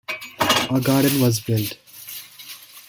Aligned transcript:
A 0.71 0.81
garden 0.83 1.21
was 1.21 1.39
built. 1.39 1.77